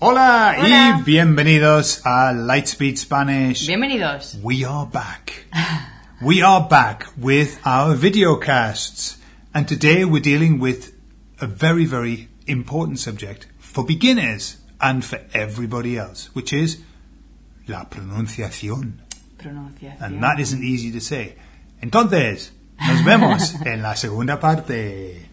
Hola, 0.00 0.54
Hola. 0.56 0.98
y 1.00 1.02
bienvenidos 1.02 2.02
a 2.04 2.32
Lightspeed 2.32 2.96
Spanish. 2.96 3.66
Bienvenidos. 3.66 4.38
We 4.42 4.64
are 4.64 4.86
back. 4.86 5.46
we 6.22 6.40
are 6.40 6.68
back 6.68 7.08
with 7.16 7.58
our 7.64 7.96
videocasts. 7.96 9.16
And 9.52 9.66
today 9.66 10.04
we're 10.04 10.22
dealing 10.22 10.60
with 10.60 10.92
a 11.40 11.48
very, 11.48 11.84
very 11.84 12.28
important 12.46 13.00
subject 13.00 13.48
for 13.58 13.84
beginners 13.84 14.58
and 14.80 15.04
for 15.04 15.18
everybody 15.34 15.96
else, 15.98 16.30
which 16.32 16.52
is 16.52 16.78
la 17.66 17.86
pronunciación. 17.90 19.00
Pronunciación. 19.36 20.00
And 20.00 20.22
that 20.22 20.38
isn't 20.38 20.62
easy 20.62 20.92
to 20.92 21.00
say. 21.00 21.34
Entonces, 21.82 22.52
nos 22.86 23.04
vemos 23.04 23.54
en 23.66 23.82
la 23.82 23.96
segunda 23.96 24.38
parte. 24.38 25.27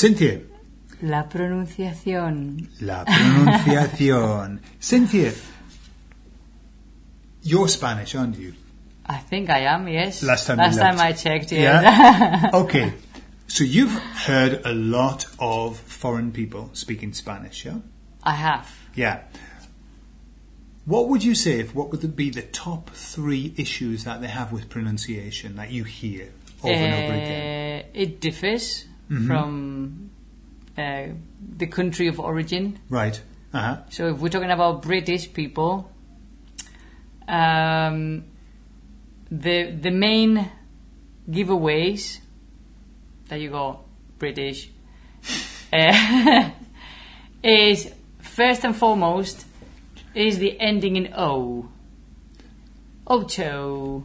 Cynthia, 0.00 0.40
La 1.02 1.28
pronunciación. 1.28 2.70
la 2.80 3.04
pronunciación. 3.04 4.62
Cynthia, 4.80 5.30
you're 7.42 7.68
Spanish, 7.68 8.14
aren't 8.14 8.38
you? 8.38 8.54
I 9.04 9.18
think 9.18 9.50
I 9.50 9.66
am, 9.66 9.86
yes. 9.88 10.22
Last 10.22 10.46
time, 10.46 10.56
Last 10.56 10.78
time. 10.78 10.98
I 10.98 11.12
checked, 11.12 11.52
yeah. 11.52 12.48
okay. 12.54 12.94
So 13.46 13.62
you've 13.62 13.92
heard 13.92 14.62
a 14.64 14.72
lot 14.72 15.26
of 15.38 15.78
foreign 15.80 16.32
people 16.32 16.70
speaking 16.72 17.12
Spanish, 17.12 17.66
yeah? 17.66 17.80
I 18.22 18.36
have. 18.36 18.74
Yeah. 18.94 19.24
What 20.86 21.10
would 21.10 21.22
you 21.22 21.34
say 21.34 21.60
if 21.60 21.74
what 21.74 21.90
would 21.90 22.16
be 22.16 22.30
the 22.30 22.40
top 22.40 22.88
three 22.88 23.52
issues 23.58 24.04
that 24.04 24.22
they 24.22 24.28
have 24.28 24.50
with 24.50 24.70
pronunciation 24.70 25.56
that 25.56 25.70
you 25.70 25.84
hear 25.84 26.30
over 26.64 26.72
and 26.72 26.94
over 26.94 27.12
again? 27.12 27.82
Uh, 27.82 27.88
it 27.92 28.18
differs 28.22 28.86
Mm-hmm. 29.10 29.26
from 29.26 30.10
uh, 30.78 31.06
the 31.56 31.66
country 31.66 32.06
of 32.06 32.20
origin. 32.20 32.78
Right. 32.88 33.20
Uh 33.52 33.60
huh. 33.60 33.76
So 33.90 34.08
if 34.08 34.18
we're 34.18 34.28
talking 34.28 34.52
about 34.52 34.82
British 34.82 35.32
people, 35.32 35.90
um, 37.26 38.24
the 39.30 39.72
the 39.72 39.90
main 39.90 40.48
giveaways 41.28 42.20
that 43.28 43.40
you 43.40 43.50
go 43.50 43.80
British 44.18 44.70
uh, 45.72 46.50
is 47.42 47.90
first 48.20 48.64
and 48.64 48.76
foremost 48.76 49.44
is 50.14 50.38
the 50.38 50.60
ending 50.60 50.94
in 50.94 51.12
O, 51.16 51.68
ocho, 53.08 54.04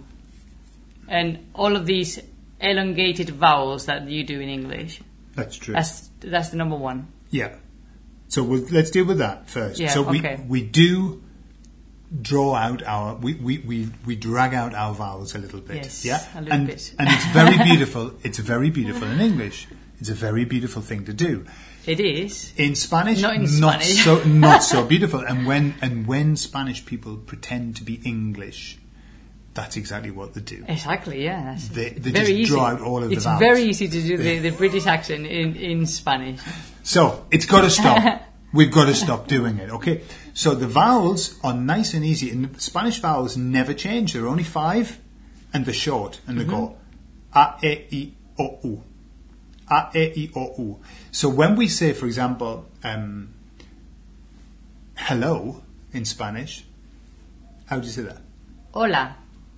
and 1.08 1.48
all 1.54 1.76
of 1.76 1.86
these 1.86 2.20
elongated 2.70 3.30
vowels 3.30 3.86
that 3.86 4.08
you 4.10 4.24
do 4.24 4.40
in 4.40 4.50
English. 4.50 5.02
That's 5.36 5.58
true. 5.58 5.74
That's 5.74 6.10
that's 6.20 6.50
the 6.50 6.58
number 6.58 6.76
one. 6.78 7.08
yeah. 7.30 7.56
So 8.28 8.44
we'll, 8.44 8.66
let's 8.72 8.90
deal 8.90 9.06
with 9.06 9.20
that 9.20 9.50
first. 9.50 9.80
Yeah, 9.80 9.90
so 9.90 10.02
we 10.02 10.20
okay. 10.20 10.44
we 10.48 10.64
do 10.64 11.22
draw 12.22 12.56
out 12.56 12.82
our 12.84 13.16
we, 13.16 13.36
we, 13.36 13.60
we, 13.60 13.90
we 14.06 14.16
drag 14.16 14.54
out 14.54 14.74
our 14.74 14.94
vowels 14.96 15.36
a 15.36 15.38
little 15.38 15.62
bit. 15.62 15.78
Yes, 15.78 16.04
yeah. 16.06 16.24
a 16.34 16.42
little 16.42 16.54
and, 16.54 16.68
bit. 16.68 16.94
and 16.98 17.08
it's 17.10 17.26
very 17.28 17.58
beautiful. 17.70 18.14
It's 18.24 18.40
very 18.40 18.72
beautiful 18.72 19.08
in 19.08 19.20
English. 19.22 19.68
It's 20.00 20.10
a 20.10 20.16
very 20.16 20.44
beautiful 20.46 20.82
thing 20.82 21.06
to 21.06 21.14
do. 21.14 21.46
It 21.86 22.00
is. 22.00 22.52
In 22.58 22.74
Spanish, 22.76 23.22
Not 23.22 23.36
in 23.36 23.48
Spanish. 23.48 24.04
so 24.04 24.24
not 24.24 24.64
so 24.64 24.84
beautiful. 24.94 25.20
And 25.20 25.46
when 25.46 25.76
and 25.82 26.08
when 26.08 26.36
Spanish 26.36 26.84
people 26.86 27.16
pretend 27.18 27.76
to 27.78 27.84
be 27.84 28.02
English, 28.04 28.80
that's 29.56 29.78
exactly 29.78 30.12
what 30.12 30.34
they 30.34 30.42
do. 30.42 30.64
Exactly, 30.68 31.24
yeah. 31.24 31.58
They- 31.72 31.90
they 31.90 32.12
very 32.12 32.26
just 32.26 32.32
easy. 32.32 32.54
draw 32.54 32.66
out 32.68 32.82
all 32.82 33.02
of 33.04 33.10
the 33.10 33.16
vowels. 33.16 33.42
it's 33.42 33.50
very 33.50 33.64
easy 33.64 33.88
to 33.88 34.02
do 34.02 34.18
the, 34.18 34.40
the 34.40 34.52
British 34.52 34.86
accent 34.86 35.26
in, 35.26 35.56
in 35.56 35.86
Spanish. 35.88 36.40
So 36.84 37.26
it's 37.32 37.46
got 37.46 37.62
to 37.62 37.70
stop. 37.70 38.22
We've 38.54 38.72
got 38.72 38.86
to 38.86 38.94
stop 38.94 39.28
doing 39.28 39.58
it. 39.58 39.70
Okay. 39.72 40.02
So 40.34 40.56
the 40.56 40.68
vowels 40.68 41.40
are 41.44 41.54
nice 41.54 41.94
and 41.94 42.06
easy, 42.06 42.30
and 42.32 42.62
Spanish 42.62 43.00
vowels 43.00 43.36
never 43.36 43.74
change. 43.74 44.14
There 44.14 44.24
are 44.24 44.28
only 44.28 44.44
five, 44.44 45.00
and 45.54 45.66
they're 45.66 45.74
short, 45.74 46.22
and 46.28 46.40
they 46.40 46.46
go 46.46 46.78
a 47.34 47.56
e 47.62 48.14
i 48.38 48.44
o 48.44 48.60
u, 48.64 48.84
a 49.70 49.90
e 49.94 50.06
i 50.16 50.30
o 50.36 50.54
u. 50.58 50.80
So 51.12 51.28
when 51.30 51.56
we 51.56 51.68
say, 51.68 51.92
for 51.94 52.06
example, 52.06 52.66
um, 52.84 53.34
hello 54.96 55.62
in 55.94 56.06
Spanish, 56.06 56.66
how 57.66 57.80
do 57.80 57.88
you 57.88 57.92
say 57.94 58.04
that? 58.04 58.22
Hola. 58.74 59.16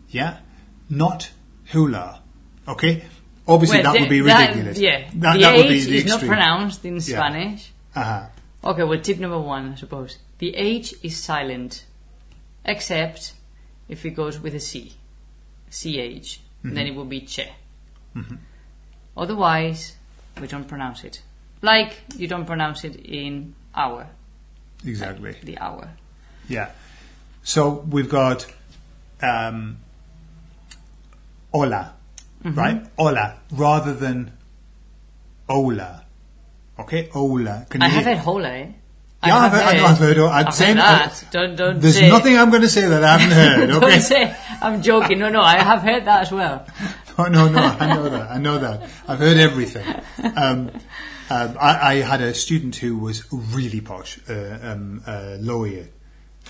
Yeah, 0.09 0.37
not 0.89 1.31
hula. 1.65 2.21
Okay. 2.67 3.03
Obviously, 3.47 3.77
Well, 3.81 3.93
that 3.93 3.99
would 4.01 4.09
the- 4.09 4.21
be 4.21 4.27
that- 4.27 4.49
ridiculous. 4.49 4.77
yeah. 4.79 5.09
that, 5.13 5.33
the 5.33 5.39
that 5.39 5.53
H 5.55 5.57
would 5.57 5.69
be 5.69 5.83
the 5.85 5.97
is 5.97 6.05
not 6.05 6.19
pronounced 6.21 6.83
in 6.85 6.99
Spanish. 6.99 7.71
Uh-huh. 7.95 8.27
Okay, 8.63 8.83
well, 8.83 8.99
tip 8.99 9.19
number 9.19 9.39
one, 9.39 9.71
I 9.71 9.75
suppose. 9.75 10.17
The 10.39 10.53
H 10.55 10.93
is 11.01 11.15
silent, 11.17 11.85
except 12.65 13.33
if 13.87 14.05
it 14.05 14.11
goes 14.11 14.39
with 14.39 14.53
a 14.53 14.59
C. 14.59 14.93
CH. 15.69 16.39
Mm-hmm. 16.63 16.73
Then 16.73 16.87
it 16.87 16.95
will 16.95 17.05
be 17.05 17.21
che. 17.21 17.51
Otherwise, 19.15 19.95
we 20.39 20.47
don't 20.47 20.67
pronounce 20.67 21.03
it. 21.03 21.21
Like 21.61 21.97
you 22.17 22.27
don't 22.27 22.45
pronounce 22.45 22.83
it 22.83 22.95
in 22.97 23.55
hour. 23.75 24.07
Exactly. 24.85 25.35
The 25.43 25.57
hour. 25.57 25.89
Yeah. 26.47 26.71
So 27.43 27.69
we've 27.89 28.09
got 28.09 28.45
um, 29.21 29.79
hola, 31.53 31.93
Mm-hmm. 32.43 32.57
right? 32.59 32.85
Hola, 32.97 33.39
rather 33.51 33.93
than 33.93 34.31
hola. 35.49 36.03
Okay, 36.79 37.09
hola. 37.11 37.65
Can 37.69 37.81
I 37.81 37.87
have 37.87 38.03
hear- 38.05 38.15
heard 38.15 38.23
hola, 38.23 38.49
eh? 38.49 38.67
Yeah, 39.25 39.35
I've 39.35 39.51
heard, 39.51 39.61
I 39.63 39.89
I've 39.89 39.97
heard. 39.97 40.17
I've 40.19 40.53
saying 40.53 40.77
heard 40.77 40.83
that. 41.09 41.23
Don't, 41.31 41.55
don't 41.55 41.79
There's 41.81 41.95
say, 41.97 42.07
nothing 42.09 42.37
I'm 42.37 42.51
going 42.51 42.61
to 42.61 42.69
say 42.69 42.87
that 42.87 43.03
I 43.03 43.17
haven't 43.17 43.35
heard. 43.35 43.67
Don't 43.71 43.83
Okay. 43.83 43.99
say 43.99 44.35
I'm 44.61 44.83
joking. 44.83 45.17
No, 45.17 45.29
no, 45.29 45.41
I 45.41 45.57
have 45.57 45.81
heard 45.81 46.05
that 46.05 46.21
as 46.21 46.31
well. 46.31 46.65
No, 47.17 47.25
no, 47.25 47.49
no. 47.49 47.59
I 47.59 47.95
know 47.95 48.09
that. 48.09 48.29
I 48.29 48.37
know 48.37 48.59
that. 48.59 48.83
I've 49.07 49.17
heard 49.17 49.37
everything. 49.37 49.83
Um, 50.35 50.69
um, 51.31 51.57
I, 51.59 51.79
I 51.81 51.93
had 51.95 52.21
a 52.21 52.31
student 52.35 52.75
who 52.75 52.95
was 52.99 53.23
really 53.33 53.81
posh, 53.81 54.19
uh, 54.29 54.59
um, 54.61 55.01
a 55.07 55.37
lawyer, 55.39 55.87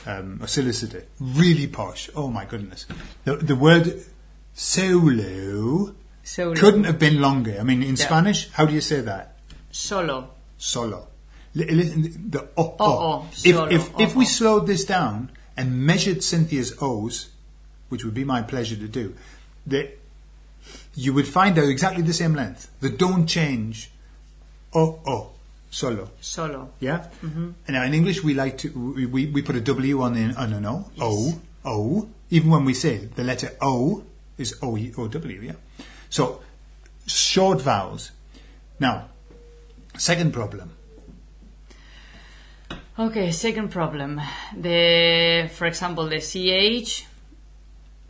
um, 0.06 0.42
a 0.44 0.48
solicitor, 0.50 1.06
really 1.22 1.68
posh. 1.68 2.10
Oh 2.18 2.28
my 2.30 2.44
goodness. 2.44 2.86
The, 3.24 3.38
the 3.38 3.56
word 3.56 4.04
solo 4.58 5.94
Solo. 6.24 6.56
couldn't 6.56 6.84
have 6.86 6.98
been 7.00 7.22
longer. 7.22 7.56
I 7.60 7.64
mean, 7.64 7.84
in 7.84 7.96
Yeah. 7.96 8.06
Spanish, 8.06 8.50
how 8.52 8.66
do 8.66 8.74
you 8.74 8.82
say 8.82 9.02
that? 9.02 9.38
Solo. 9.72 10.32
Solo. 10.58 11.08
The 11.54 12.48
o, 12.58 12.64
Oh, 12.64 12.76
oh, 12.80 13.30
If, 13.46 13.72
if, 13.72 14.00
if 14.00 14.16
we 14.16 14.26
slowed 14.26 14.68
this 14.68 14.84
down 14.84 15.32
and 15.56 15.86
measured 15.86 16.24
Cynthia's 16.24 16.74
O's, 16.82 17.30
which 17.90 18.04
would 18.04 18.14
be 18.16 18.24
my 18.24 18.42
pleasure 18.42 18.76
to 18.76 18.88
do, 18.88 19.16
that 19.68 19.98
you 20.96 21.14
would 21.14 21.28
find 21.28 21.58
out 21.58 21.70
exactly 21.70 22.02
the 22.04 22.14
same 22.14 22.34
length. 22.34 22.70
They 22.82 22.90
don't 22.90 23.28
change. 23.28 23.92
Oh, 24.74 25.00
oh, 25.08 25.32
solo. 25.70 26.10
Solo. 26.20 26.72
Yeah? 26.80 27.08
Mm-hmm. 27.24 27.52
And 27.68 27.76
now 27.76 27.84
in 27.84 27.94
English, 27.94 28.24
we 28.24 28.34
like 28.34 28.58
to, 28.60 28.70
we, 28.72 29.06
we, 29.06 29.28
we 29.28 29.42
put 29.44 29.56
a 29.56 29.62
W 29.62 30.02
on, 30.02 30.14
the, 30.14 30.34
on 30.36 30.52
an 30.54 30.66
O. 30.66 30.92
O. 31.00 31.40
O. 31.64 32.10
Even 32.30 32.50
when 32.50 32.66
we 32.66 32.74
say 32.74 32.98
the 33.16 33.24
letter 33.24 33.56
O 33.62 34.04
is 34.38 34.58
O, 34.62 34.78
O 34.98 35.08
W, 35.08 35.42
yeah? 35.42 35.54
So, 36.10 36.42
short 37.06 37.62
vowels. 37.62 38.12
Now, 38.80 39.10
second 39.98 40.34
problem. 40.34 40.72
Okay, 43.00 43.32
second 43.32 43.70
problem. 43.70 44.22
The, 44.56 45.50
for 45.54 45.68
example, 45.68 46.08
the 46.08 46.20
ch, 46.20 47.06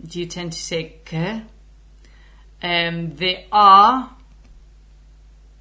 do 0.05 0.19
you 0.19 0.25
tend 0.25 0.53
to 0.53 0.59
say 0.59 0.95
k. 1.03 1.43
Um, 2.61 3.15
the 3.15 3.39
r, 3.51 4.09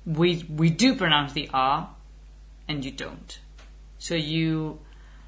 we 0.06 0.44
we 0.48 0.70
do 0.70 0.94
pronounce 0.96 1.32
the 1.32 1.50
r, 1.52 1.90
and 2.68 2.84
you 2.84 2.90
don't. 2.90 3.38
So 3.98 4.14
you 4.14 4.78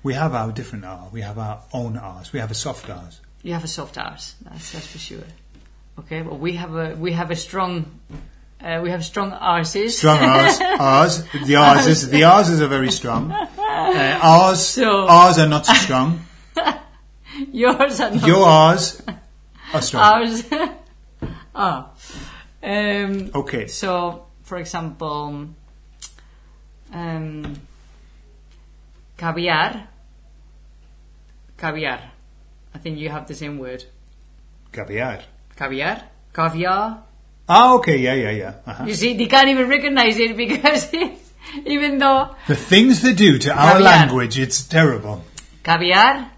We 0.03 0.15
have 0.15 0.35
our 0.35 0.53
different 0.53 0.85
R. 0.85 1.09
We 1.13 1.23
have 1.23 1.39
our 1.39 1.63
own 1.73 1.97
R's. 1.97 2.33
We 2.33 2.41
have 2.41 2.51
a 2.51 2.55
soft 2.55 2.89
R's. 2.89 3.21
You 3.49 3.55
have 3.55 3.65
a 3.65 3.69
soft 3.69 3.97
r's. 3.99 4.35
That's 4.45 4.73
that's 4.73 4.87
for 4.87 4.99
sure. 4.99 5.25
Okay, 6.01 6.23
well 6.23 6.37
we 6.39 6.53
have 6.57 6.75
a 6.77 6.95
we 7.05 7.13
have 7.13 7.31
a 7.31 7.37
strong 7.37 7.73
uh, 8.61 8.81
we 8.83 8.91
have 8.91 9.03
strong 9.05 9.33
r's. 9.33 9.71
Strong 9.97 10.19
R's. 10.19 10.61
R's. 10.81 11.25
The 11.47 11.57
R's 11.57 11.87
is, 11.87 12.11
the 12.11 12.25
R's 12.25 12.61
are 12.61 12.67
very 12.69 12.91
strong. 12.91 13.33
Uh, 13.33 14.19
R's, 14.23 14.61
So- 14.67 15.07
R's 15.09 15.39
are 15.39 15.49
not 15.49 15.65
so 15.67 15.75
strong. 15.75 16.21
Yours 17.53 18.01
are 18.01 18.11
not 18.11 18.27
Your 18.27 18.45
R's 18.45 19.01
are 19.73 19.83
strong. 19.83 20.03
ours. 20.05 20.45
ah. 21.55 21.91
Um, 22.61 23.31
Okay. 23.35 23.69
So, 23.69 24.27
for 24.43 24.59
example, 24.59 25.47
um, 26.93 27.61
caviar. 29.17 29.87
Caviar. 31.57 32.01
I 32.75 32.79
think 32.79 32.99
you 32.99 33.09
have 33.09 33.27
the 33.27 33.35
same 33.35 33.59
word. 33.59 33.85
Caviar. 34.73 35.21
Caviar, 35.57 36.03
caviar. 36.33 37.03
Ah, 37.49 37.75
okay, 37.77 37.97
yeah, 37.99 38.15
yeah, 38.15 38.31
yeah. 38.31 38.55
Uh-huh. 38.67 38.85
You 38.85 38.95
see, 38.95 39.17
they 39.17 39.27
can't 39.27 39.49
even 39.49 39.69
recognize 39.69 40.19
it 40.19 40.37
because 40.37 40.93
even 41.65 41.99
though 41.99 42.35
The 42.47 42.55
things 42.57 43.01
they 43.03 43.15
do 43.15 43.39
to 43.39 43.53
our 43.53 43.81
language, 43.81 44.39
it's 44.39 44.63
terrible. 44.69 45.25
caviar, 45.65 46.31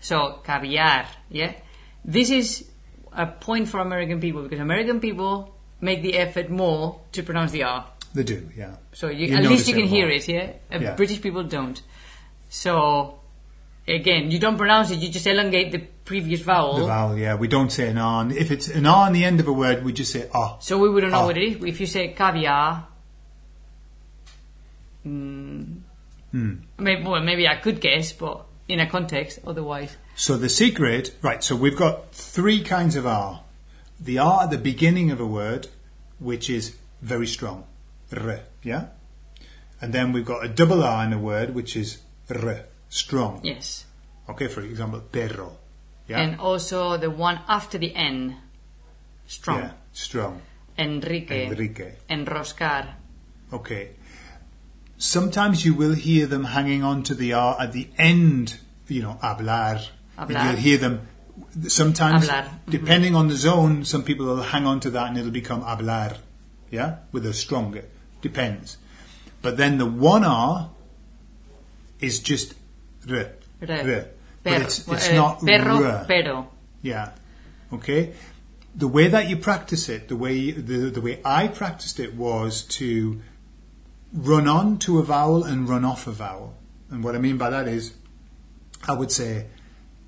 so 0.00 0.40
caviar, 0.44 1.06
yeah. 1.30 1.54
This 2.04 2.30
is 2.30 2.64
a 3.12 3.26
point 3.26 3.68
for 3.68 3.80
American 3.80 4.20
people 4.20 4.42
because 4.42 4.60
American 4.60 5.00
people 5.00 5.54
make 5.80 6.02
the 6.02 6.16
effort 6.16 6.48
more 6.48 7.00
to 7.12 7.22
pronounce 7.22 7.50
the 7.50 7.64
R. 7.64 7.86
They 8.14 8.22
do, 8.22 8.48
yeah. 8.56 8.76
So 8.92 9.08
you, 9.08 9.26
You 9.26 9.36
at 9.36 9.42
least 9.44 9.66
you 9.68 9.74
can 9.74 9.86
hear 9.86 10.08
it, 10.08 10.28
yeah? 10.28 10.52
Uh, 10.72 10.78
Yeah. 10.78 10.94
British 10.94 11.20
people 11.20 11.42
don't. 11.44 11.80
So, 12.50 13.18
again, 13.86 14.30
you 14.30 14.38
don't 14.38 14.56
pronounce 14.56 14.90
it, 14.90 14.98
you 15.00 15.08
just 15.08 15.26
elongate 15.26 15.72
the 15.72 15.78
previous 15.78 16.40
vowel. 16.40 16.78
The 16.78 16.86
vowel, 16.86 17.16
yeah. 17.16 17.34
We 17.36 17.48
don't 17.48 17.70
say 17.70 17.88
an 17.88 17.98
R. 17.98 18.30
If 18.30 18.50
it's 18.50 18.68
an 18.68 18.86
R 18.86 19.06
on 19.06 19.12
the 19.12 19.24
end 19.24 19.40
of 19.40 19.48
a 19.48 19.52
word, 19.52 19.84
we 19.84 19.92
just 19.92 20.12
say 20.12 20.28
ah. 20.34 20.58
So 20.60 20.78
we 20.78 20.88
wouldn't 20.88 21.12
know 21.12 21.20
Ah. 21.20 21.26
what 21.26 21.36
it 21.38 21.42
is. 21.44 21.64
If 21.64 21.80
you 21.80 21.86
say 21.86 22.08
caviar, 22.08 22.86
mm, 25.06 25.80
Hmm. 26.30 26.52
maybe, 26.78 27.02
well, 27.02 27.20
maybe 27.22 27.46
I 27.46 27.56
could 27.56 27.80
guess, 27.80 28.12
but 28.12 28.46
in 28.68 28.80
a 28.80 28.86
context, 28.86 29.40
otherwise. 29.46 29.96
So 30.16 30.36
the 30.36 30.48
secret, 30.48 31.14
right, 31.22 31.42
so 31.44 31.54
we've 31.56 31.76
got 31.76 32.12
three 32.14 32.62
kinds 32.62 32.96
of 32.96 33.06
R. 33.06 33.42
The 34.00 34.18
R 34.18 34.44
at 34.44 34.50
the 34.50 34.58
beginning 34.58 35.10
of 35.10 35.20
a 35.20 35.26
word, 35.26 35.68
which 36.18 36.48
is 36.48 36.76
very 37.02 37.26
strong. 37.26 37.64
R, 38.16 38.40
yeah? 38.62 38.86
And 39.80 39.92
then 39.92 40.12
we've 40.12 40.24
got 40.24 40.44
a 40.44 40.48
double 40.48 40.82
R 40.82 41.04
in 41.04 41.12
a 41.12 41.18
word, 41.18 41.54
which 41.54 41.76
is 41.76 41.98
R, 42.30 42.64
strong. 42.92 43.40
Yes. 43.42 43.86
Okay, 44.28 44.48
for 44.48 44.60
example, 44.60 45.00
perro. 45.00 45.56
Yeah? 46.06 46.20
And 46.20 46.38
also 46.38 46.98
the 46.98 47.10
one 47.10 47.40
after 47.48 47.78
the 47.78 47.94
N, 47.94 48.36
strong. 49.26 49.60
Yeah, 49.60 49.72
strong. 49.92 50.42
Enrique. 50.78 51.46
Enrique. 51.46 51.92
Enroscar. 52.10 52.86
Okay. 53.52 53.90
Sometimes 54.98 55.64
you 55.64 55.74
will 55.74 55.94
hear 55.94 56.26
them 56.26 56.44
hanging 56.44 56.84
on 56.84 57.02
to 57.04 57.14
the 57.14 57.32
R 57.32 57.56
at 57.58 57.72
the 57.72 57.88
end, 57.98 58.60
you 58.88 59.02
know, 59.02 59.18
hablar. 59.22 59.80
Hablar. 60.18 60.44
You'll 60.44 60.56
hear 60.56 60.78
them 60.78 61.08
sometimes, 61.68 62.28
Hablar. 62.28 62.44
Mm-hmm. 62.44 62.70
depending 62.70 63.14
on 63.14 63.28
the 63.28 63.34
zone, 63.34 63.84
some 63.84 64.04
people 64.04 64.26
will 64.26 64.42
hang 64.42 64.66
on 64.66 64.80
to 64.80 64.90
that 64.90 65.08
and 65.08 65.18
it'll 65.18 65.30
become 65.30 65.62
hablar. 65.62 66.18
Yeah? 66.70 66.98
With 67.10 67.26
a 67.26 67.32
stronger. 67.32 67.84
Depends. 68.20 68.76
But 69.40 69.56
then 69.56 69.78
the 69.78 69.86
one 69.86 70.24
R 70.24 70.70
is 72.00 72.20
just 72.20 72.54
R. 73.06 73.26
Re. 73.60 74.04
But 74.42 74.52
Per- 74.52 74.62
it's, 74.62 74.88
it's 74.88 75.08
uh, 75.08 75.14
not 75.14 75.40
perro, 75.40 76.04
pero. 76.06 76.48
Yeah. 76.82 77.12
Okay. 77.72 78.12
The 78.74 78.88
way 78.88 79.08
that 79.08 79.28
you 79.28 79.36
practice 79.36 79.88
it, 79.88 80.08
the 80.08 80.16
way 80.16 80.50
the, 80.50 80.90
the 80.90 81.00
way 81.00 81.20
I 81.24 81.48
practiced 81.48 82.00
it 82.00 82.14
was 82.14 82.62
to 82.78 83.20
run 84.12 84.48
on 84.48 84.78
to 84.78 84.98
a 84.98 85.02
vowel 85.02 85.44
and 85.44 85.68
run 85.68 85.84
off 85.84 86.06
a 86.06 86.12
vowel. 86.12 86.54
And 86.90 87.04
what 87.04 87.14
I 87.14 87.18
mean 87.18 87.38
by 87.38 87.50
that 87.50 87.68
is, 87.68 87.94
I 88.86 88.94
would 88.94 89.12
say 89.12 89.46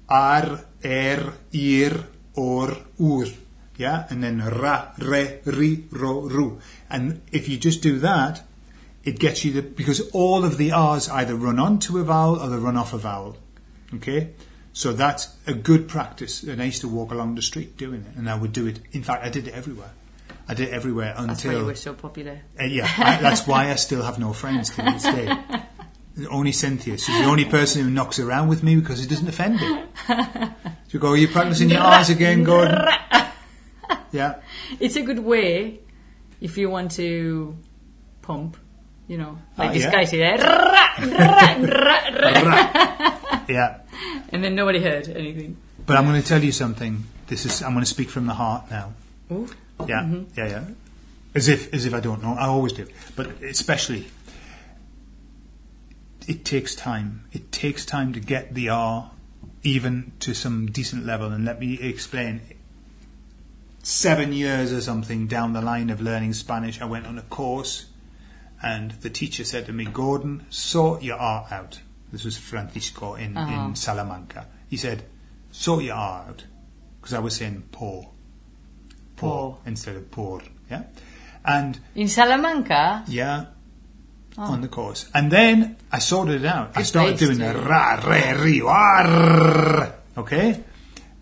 ar, 0.08 0.64
er, 0.85 1.35
ir, 1.52 2.06
or, 2.35 2.76
ur. 3.00 3.26
Yeah, 3.76 4.06
and 4.11 4.23
then 4.23 4.38
ra, 4.38 4.93
re, 4.99 5.40
ri, 5.44 5.85
ro, 5.90 6.20
ru. 6.20 6.61
And 6.88 7.23
if 7.32 7.49
you 7.49 7.56
just 7.56 7.82
do 7.82 7.99
that, 8.00 8.43
it 9.04 9.18
gets 9.18 9.44
you 9.44 9.52
the 9.52 9.62
because 9.62 10.00
all 10.10 10.44
of 10.44 10.56
the 10.56 10.72
r's 10.72 11.08
either 11.08 11.34
run 11.34 11.58
onto 11.58 11.98
a 11.98 12.04
vowel 12.04 12.40
or 12.40 12.48
they 12.48 12.56
run 12.56 12.76
off 12.76 12.92
a 12.92 12.98
vowel. 12.98 13.36
Okay, 13.94 14.30
so 14.72 14.92
that's 14.92 15.34
a 15.46 15.54
good 15.54 15.88
practice. 15.88 16.42
And 16.42 16.60
I 16.60 16.66
used 16.66 16.80
to 16.80 16.88
walk 16.88 17.12
along 17.12 17.34
the 17.36 17.42
street 17.42 17.76
doing 17.76 18.04
it, 18.08 18.16
and 18.16 18.28
I 18.28 18.34
would 18.36 18.52
do 18.52 18.66
it. 18.66 18.80
In 18.92 19.02
fact, 19.02 19.24
I 19.24 19.28
did 19.28 19.46
it 19.48 19.54
everywhere. 19.54 19.90
I 20.46 20.54
did 20.54 20.68
it 20.68 20.72
everywhere 20.74 21.14
That's 21.16 21.44
why 21.44 21.52
you 21.52 21.56
until 21.58 21.66
were 21.66 21.74
so 21.74 21.94
popular. 21.94 22.40
uh, 22.60 22.64
yeah. 22.64 22.90
I, 22.98 23.16
that's 23.16 23.46
why 23.46 23.70
I 23.70 23.76
still 23.76 24.02
have 24.02 24.18
no 24.18 24.32
friends 24.34 24.68
to 24.70 24.82
this 24.82 25.02
day. 25.04 25.32
Only 26.30 26.52
Cynthia. 26.52 26.96
She's 26.98 27.18
the 27.18 27.24
only 27.24 27.44
person 27.44 27.82
who 27.82 27.90
knocks 27.90 28.20
around 28.20 28.46
with 28.48 28.62
me 28.62 28.76
because 28.76 29.02
it 29.04 29.08
doesn't 29.08 29.26
offend 29.26 29.58
her. 29.58 30.54
She 30.86 30.98
go, 30.98 31.08
"Are 31.08 31.16
you 31.16 31.26
practicing 31.26 31.70
your 31.70 31.80
R's 31.80 32.08
again, 32.10 32.44
Gordon?" 32.44 32.78
Yeah. 34.12 34.36
It's 34.78 34.94
a 34.94 35.02
good 35.02 35.18
way 35.18 35.80
if 36.40 36.56
you 36.56 36.70
want 36.70 36.92
to 36.92 37.56
pump, 38.22 38.56
you 39.08 39.18
know, 39.18 39.38
like 39.58 39.70
Ah, 39.70 39.72
this 39.72 39.82
yeah. 39.84 39.92
guy 39.92 40.04
said, 40.04 40.42
"Ra, 40.42 40.96
ra, 40.98 41.56
ra, 41.62 42.40
ra," 42.42 43.42
Yeah. 43.48 43.78
and 44.30 44.42
then 44.42 44.54
nobody 44.54 44.80
heard 44.82 45.08
anything. 45.08 45.56
But 45.86 45.96
I'm 45.96 46.06
going 46.06 46.20
to 46.20 46.26
tell 46.26 46.42
you 46.42 46.52
something. 46.52 47.04
This 47.26 47.44
is 47.46 47.62
I'm 47.62 47.72
going 47.72 47.84
to 47.84 47.90
speak 47.90 48.10
from 48.10 48.26
the 48.26 48.34
heart 48.34 48.70
now. 48.70 48.92
Ooh. 49.32 49.48
Yeah, 49.86 50.06
yeah, 50.36 50.46
yeah. 50.48 50.64
As 51.34 51.48
if 51.48 51.72
as 51.74 51.84
if 51.84 51.92
I 51.94 52.00
don't 52.00 52.22
know. 52.22 52.34
I 52.34 52.46
always 52.46 52.72
do. 52.72 52.86
But 53.16 53.42
especially 53.42 54.06
it 56.26 56.44
takes 56.44 56.74
time. 56.74 57.24
It 57.32 57.52
takes 57.52 57.84
time 57.84 58.12
to 58.14 58.20
get 58.20 58.54
the 58.54 58.68
R 58.70 59.10
even 59.62 60.12
to 60.20 60.34
some 60.34 60.66
decent 60.70 61.04
level 61.04 61.30
and 61.32 61.44
let 61.44 61.60
me 61.60 61.74
explain. 61.80 62.40
Seven 63.82 64.32
years 64.32 64.72
or 64.72 64.80
something 64.80 65.26
down 65.26 65.52
the 65.52 65.60
line 65.60 65.90
of 65.90 66.00
learning 66.00 66.32
Spanish, 66.32 66.80
I 66.80 66.86
went 66.86 67.06
on 67.06 67.18
a 67.18 67.22
course 67.22 67.86
and 68.64 68.90
the 69.02 69.11
teacher 69.11 69.44
said 69.44 69.66
to 69.66 69.72
me, 69.72 69.84
Gordon, 69.84 70.46
sort 70.50 71.02
your 71.02 71.19
R 71.19 71.46
out. 71.50 71.81
This 72.11 72.25
was 72.25 72.37
Francisco 72.38 73.14
in, 73.14 73.37
Uh-huh. 73.37 73.66
in 73.69 73.75
Salamanca. 73.76 74.46
He 74.70 74.76
said, 74.76 75.05
sort 75.52 75.84
your 75.84 75.96
R 75.96 76.28
out. 76.28 76.44
Because 77.00 77.14
I 77.14 77.19
was 77.20 77.37
saying 77.37 77.64
poor. 77.72 78.08
Poor 79.16 79.58
instead 79.66 79.96
of 79.96 80.11
poor. 80.11 80.40
Yeah? 80.70 80.84
And 81.44 81.78
In 81.94 82.08
Salamanca, 82.08 83.05
yeah, 83.06 83.46
on 84.38 84.62
the 84.62 84.69
course. 84.69 85.06
And 85.12 85.31
then 85.31 85.76
I 85.93 85.99
sorted 85.99 86.43
it 86.43 86.46
out. 86.46 86.72
I 86.75 86.82
started 86.82 87.19
doing 87.19 87.38
the 87.38 87.52
ra, 87.52 88.00
re, 88.02 88.32
ri, 88.43 88.62
war, 88.62 89.94
okay? 90.16 90.64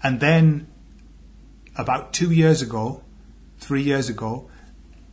And 0.03 0.21
then 0.21 0.69
about 1.77 2.13
two 2.13 2.31
years 2.31 2.63
ago, 2.63 3.03
three 3.59 3.83
years 3.83 4.09
ago, 4.09 4.49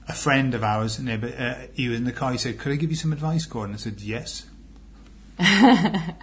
a 0.09 0.13
friend 0.13 0.55
of 0.55 0.63
ours, 0.63 0.97
a 0.97 1.03
neighbour, 1.03 1.27
uh, 1.37 1.67
he 1.75 1.87
was 1.87 1.99
in 1.99 2.03
the 2.03 2.11
car, 2.11 2.31
he 2.31 2.37
said, 2.39 2.57
could 2.57 2.71
I 2.71 2.75
give 2.75 2.89
you 2.89 2.97
some 2.97 3.13
advice, 3.13 3.45
Gordon? 3.45 3.75
I 3.75 3.77
said, 3.77 4.01
yes. 4.01 4.45
de 5.37 6.15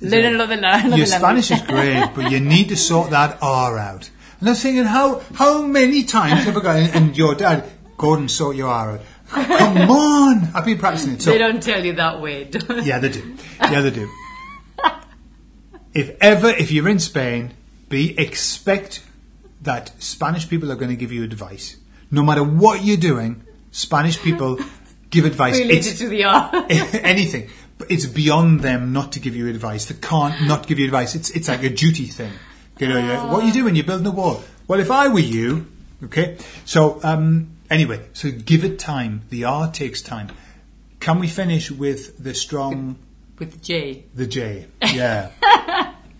la, 0.00 0.44
lo 0.44 0.96
Your 0.96 1.06
Spanish 1.06 1.50
is 1.50 1.60
great, 1.62 2.10
but 2.14 2.30
you 2.30 2.40
need 2.40 2.70
to 2.70 2.76
sort 2.76 3.10
that 3.10 3.38
R 3.42 3.78
out. 3.78 4.10
And 4.40 4.48
I 4.48 4.52
was 4.52 4.62
thinking, 4.62 4.84
how 4.84 5.20
how 5.34 5.62
many 5.62 6.02
times 6.04 6.44
have 6.44 6.56
I 6.56 6.60
got? 6.60 6.76
And, 6.76 6.94
and 6.94 7.16
your 7.16 7.34
dad, 7.34 7.70
Gordon, 7.98 8.28
sort 8.28 8.56
your 8.56 8.68
R 8.68 8.92
out. 8.92 9.00
Come 9.28 9.90
on, 9.90 10.48
I've 10.54 10.64
been 10.64 10.78
practicing 10.78 11.12
it. 11.12 11.22
So 11.22 11.30
They 11.30 11.38
don't 11.38 11.62
tell 11.62 11.84
you 11.84 11.92
that 11.92 12.20
way. 12.20 12.44
don't- 12.44 12.84
yeah, 12.84 12.98
they 12.98 13.10
do. 13.10 13.36
Yeah, 13.60 13.82
they 13.82 13.90
do. 13.90 14.10
if 15.94 16.16
ever, 16.20 16.48
if 16.48 16.72
you're 16.72 16.88
in 16.88 16.98
Spain, 16.98 17.52
be 17.90 18.18
expect 18.18 19.04
that 19.60 19.92
Spanish 20.02 20.48
people 20.48 20.72
are 20.72 20.76
going 20.76 20.90
to 20.90 20.96
give 20.96 21.12
you 21.12 21.22
advice. 21.22 21.76
No 22.10 22.22
matter 22.22 22.42
what 22.44 22.82
you're 22.84 22.96
doing, 22.96 23.42
Spanish 23.70 24.20
people 24.20 24.58
give 25.10 25.24
advice. 25.24 25.58
Related 25.58 25.78
It's- 25.78 25.98
to 25.98 26.08
the 26.08 26.24
R. 26.24 26.50
anything. 27.04 27.48
But 27.78 27.90
it's 27.90 28.04
beyond 28.06 28.60
them 28.60 28.92
not 28.92 29.12
to 29.12 29.20
give 29.20 29.34
you 29.34 29.48
advice. 29.48 29.86
They 29.86 29.94
can't 30.00 30.46
not 30.46 30.66
give 30.66 30.78
you 30.78 30.84
advice. 30.84 31.14
It's 31.14 31.30
it's 31.30 31.48
like 31.48 31.62
a 31.62 31.70
duty 31.70 32.06
thing. 32.06 32.32
You 32.78 32.88
know, 32.88 32.98
you're- 32.98 33.16
what 33.30 33.42
are 33.42 33.46
you 33.46 33.52
doing? 33.52 33.74
You're 33.76 33.86
building 33.86 34.06
a 34.06 34.10
wall. 34.10 34.42
Well, 34.68 34.80
if 34.80 34.90
I 34.90 35.08
were 35.08 35.18
you, 35.18 35.66
okay. 36.04 36.36
So 36.66 37.00
um, 37.02 37.56
anyway, 37.70 38.00
so 38.12 38.30
give 38.30 38.64
it 38.64 38.78
time. 38.78 39.22
The 39.30 39.44
R 39.44 39.70
takes 39.72 40.02
time. 40.02 40.28
Can 41.00 41.18
we 41.18 41.26
finish 41.28 41.70
with 41.70 42.22
the 42.22 42.34
strong, 42.34 42.98
With 43.38 43.52
the 43.52 43.58
J. 43.58 44.04
the 44.14 44.26
J? 44.26 44.66
Yeah. 44.92 45.30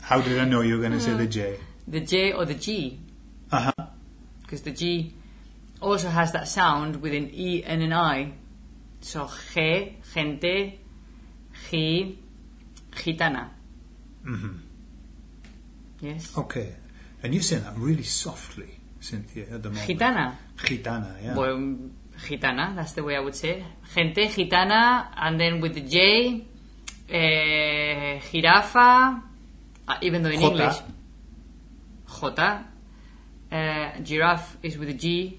How 0.00 0.20
did 0.22 0.38
I 0.38 0.44
know 0.46 0.62
you 0.62 0.74
were 0.76 0.80
going 0.80 0.92
to 0.98 1.00
say 1.00 1.12
the 1.14 1.26
J? 1.26 1.58
The 1.86 2.00
J 2.00 2.32
or 2.32 2.44
the 2.46 2.54
G. 2.54 2.98
Uh 3.52 3.70
huh. 3.76 3.86
Because 4.42 4.62
the 4.62 4.70
G 4.72 5.12
also 5.80 6.08
has 6.08 6.32
that 6.32 6.48
sound 6.48 6.96
with 7.02 7.14
an 7.14 7.30
E 7.32 7.62
and 7.64 7.82
an 7.82 7.92
I. 7.92 8.32
So, 9.00 9.28
G, 9.54 9.96
gente, 10.14 10.78
G, 11.70 12.18
gitana. 12.92 13.48
hmm 14.24 14.56
Yes. 16.00 16.36
Okay. 16.36 16.74
And 17.22 17.34
you're 17.34 17.42
saying 17.42 17.64
that 17.64 17.76
really 17.76 18.02
softly, 18.02 18.70
Cynthia, 19.00 19.44
at 19.52 19.62
the 19.62 19.70
moment. 19.70 19.86
Gitana. 19.86 20.34
Gitana, 20.56 21.22
yeah. 21.22 21.36
Well, 21.36 21.58
gitana, 22.18 22.74
that's 22.74 22.92
the 22.92 23.02
way 23.02 23.16
I 23.16 23.20
would 23.20 23.34
say 23.34 23.60
it. 23.60 23.64
Gente, 23.94 24.28
gitana, 24.28 25.08
and 25.16 25.38
then 25.38 25.60
with 25.60 25.74
the 25.74 25.82
J, 25.82 26.46
eh, 27.08 28.18
jirafa, 28.32 29.22
uh, 29.88 29.94
even 30.00 30.22
though 30.22 30.30
in 30.30 30.40
Jota. 30.40 30.52
English, 30.52 30.76
Jota. 32.20 32.64
uh, 33.52 33.98
giraffe 34.02 34.56
is 34.62 34.78
with 34.78 34.88
a 34.90 34.94
G, 34.94 35.38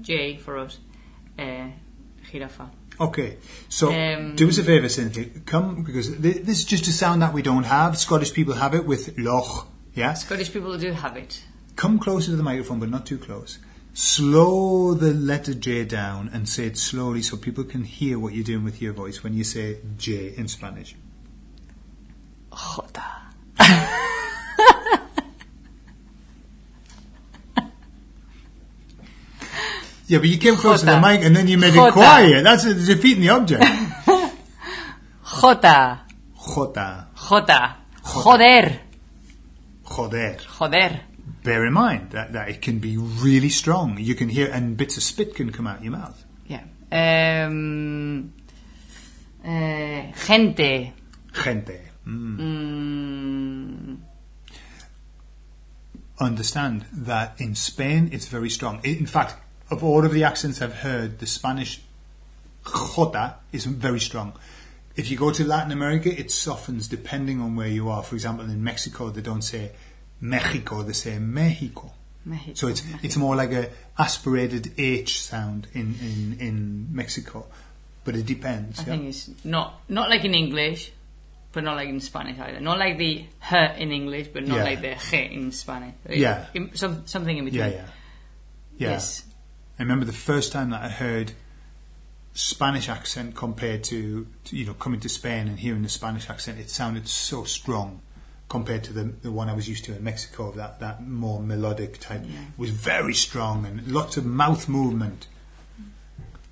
J 0.00 0.36
for 0.36 0.58
us, 0.58 0.78
uh. 1.38 1.68
Okay, 3.00 3.36
so 3.68 3.90
Um, 3.92 4.36
do 4.36 4.48
us 4.48 4.58
a 4.58 4.64
favour, 4.64 4.88
Cynthia. 4.88 5.26
Come, 5.46 5.82
because 5.82 6.08
th- 6.08 6.44
this 6.44 6.58
is 6.58 6.64
just 6.64 6.86
a 6.88 6.92
sound 6.92 7.22
that 7.22 7.32
we 7.32 7.42
don't 7.42 7.64
have. 7.64 7.96
Scottish 7.96 8.32
people 8.34 8.54
have 8.54 8.74
it 8.74 8.84
with 8.84 9.16
loch, 9.16 9.66
yeah? 9.94 10.14
Scottish 10.14 10.52
people 10.52 10.76
do 10.78 10.92
have 10.92 11.16
it. 11.16 11.42
come 11.76 11.98
closer 11.98 12.30
to 12.30 12.36
the 12.36 12.42
microphone, 12.42 12.80
but 12.80 12.90
not 12.90 13.06
too 13.06 13.18
close. 13.18 13.58
Slow 13.94 14.94
the 14.94 15.14
letter 15.14 15.54
J 15.54 15.84
down 15.84 16.28
and 16.32 16.48
say 16.48 16.66
it 16.66 16.76
slowly 16.76 17.22
so 17.22 17.36
people 17.36 17.64
can 17.64 17.84
hear 17.84 18.18
what 18.18 18.34
you're 18.34 18.44
doing 18.44 18.64
with 18.64 18.82
your 18.82 18.92
voice 18.92 19.22
when 19.24 19.32
you 19.32 19.44
say 19.44 19.78
J 19.96 20.34
in 20.36 20.48
Spanish. 20.48 20.94
Yeah, 30.08 30.18
but 30.18 30.28
you 30.28 30.38
came 30.38 30.56
close 30.56 30.80
to 30.80 30.86
the 30.86 31.00
mic 31.00 31.22
and 31.22 31.36
then 31.36 31.46
you 31.48 31.58
made 31.58 31.74
it 31.74 31.92
quiet. 31.92 32.42
That's 32.42 32.64
uh, 32.64 32.72
defeating 32.72 33.20
the 33.20 33.28
object. 33.28 33.62
Jota. 35.40 36.00
Jota. 36.34 37.06
Jota. 37.28 37.76
Joder. 38.02 38.80
Joder. 39.86 40.36
Joder. 40.58 41.00
Bear 41.44 41.66
in 41.66 41.74
mind 41.74 42.10
that, 42.12 42.32
that 42.32 42.48
it 42.48 42.62
can 42.62 42.78
be 42.78 42.96
really 42.96 43.50
strong. 43.50 43.98
You 43.98 44.14
can 44.14 44.30
hear, 44.30 44.50
and 44.50 44.76
bits 44.76 44.96
of 44.96 45.02
spit 45.02 45.34
can 45.34 45.52
come 45.52 45.66
out 45.66 45.82
your 45.82 45.92
mouth. 45.92 46.24
Yeah. 46.46 46.64
Um, 46.90 48.32
eh, 49.44 50.12
gente. 50.26 50.92
Gente. 51.34 51.80
Mm. 52.06 52.38
Mm, 52.38 53.98
Understand 56.20 56.86
that 56.92 57.38
in 57.38 57.54
Spain 57.54 58.08
it's 58.10 58.26
very 58.26 58.50
strong. 58.50 58.80
In 58.82 59.06
fact, 59.06 59.36
of 59.70 59.84
all 59.84 60.04
of 60.04 60.12
the 60.12 60.24
accents 60.24 60.62
I've 60.62 60.74
heard, 60.74 61.18
the 61.18 61.26
Spanish 61.26 61.80
jota 62.64 63.36
is 63.52 63.64
very 63.64 64.00
strong. 64.00 64.32
If 64.96 65.10
you 65.10 65.16
go 65.16 65.30
to 65.30 65.44
Latin 65.44 65.70
America, 65.72 66.08
it 66.18 66.30
softens 66.30 66.88
depending 66.88 67.40
on 67.40 67.54
where 67.54 67.68
you 67.68 67.88
are. 67.88 68.02
For 68.02 68.14
example, 68.16 68.44
in 68.46 68.64
Mexico, 68.64 69.10
they 69.10 69.20
don't 69.20 69.42
say 69.42 69.70
Mexico, 70.20 70.82
they 70.82 70.92
say 70.92 71.18
Mexico. 71.18 71.92
Mexico. 72.24 72.54
So 72.54 72.66
it's 72.66 72.82
it's 73.02 73.16
more 73.16 73.36
like 73.36 73.52
a 73.52 73.70
aspirated 73.96 74.72
H 74.76 75.22
sound 75.22 75.68
in, 75.72 75.94
in, 76.02 76.36
in 76.40 76.88
Mexico, 76.90 77.46
but 78.04 78.16
it 78.16 78.26
depends. 78.26 78.80
I 78.80 78.82
yeah? 78.82 78.88
think 78.88 79.04
it's 79.08 79.30
not 79.44 79.80
not 79.88 80.10
like 80.10 80.24
in 80.24 80.34
English, 80.34 80.92
but 81.52 81.62
not 81.62 81.76
like 81.76 81.88
in 81.88 82.00
Spanish 82.00 82.38
either. 82.38 82.60
Not 82.60 82.78
like 82.78 82.98
the 82.98 83.24
h 83.50 83.52
in 83.78 83.92
English, 83.92 84.28
but 84.28 84.46
not 84.46 84.58
Yeah. 84.58 84.64
like 84.64 84.80
the 84.80 84.92
h 84.92 85.12
in 85.14 85.52
Spanish. 85.52 85.94
Yeah. 86.10 86.46
In- 86.54 86.74
some, 86.74 87.06
something 87.06 87.38
in 87.38 87.44
between. 87.44 87.60
yeah, 87.60 87.68
yeah, 87.68 87.86
yeah. 88.78 88.90
Yes. 88.90 89.24
I 89.78 89.82
remember 89.82 90.04
the 90.04 90.12
first 90.12 90.52
time 90.52 90.70
that 90.70 90.82
I 90.82 90.88
heard 90.88 91.32
Spanish 92.34 92.88
accent 92.88 93.34
compared 93.34 93.84
to, 93.84 94.26
to 94.44 94.56
you 94.56 94.64
know 94.66 94.74
coming 94.74 95.00
to 95.00 95.08
Spain 95.08 95.48
and 95.48 95.58
hearing 95.58 95.82
the 95.82 95.88
Spanish 95.88 96.28
accent. 96.30 96.58
It 96.58 96.70
sounded 96.70 97.08
so 97.08 97.44
strong 97.44 98.00
compared 98.48 98.82
to 98.84 98.92
the 98.92 99.04
the 99.04 99.30
one 99.30 99.48
I 99.48 99.54
was 99.54 99.68
used 99.68 99.84
to 99.86 99.96
in 99.96 100.02
Mexico. 100.04 100.52
That 100.52 100.80
that 100.80 101.06
more 101.06 101.40
melodic 101.40 101.98
type 102.00 102.22
Yeah. 102.24 102.40
it 102.40 102.58
was 102.58 102.70
very 102.70 103.14
strong 103.14 103.66
and 103.66 103.86
lots 103.88 104.16
of 104.16 104.24
mouth 104.24 104.68
movement. 104.68 105.26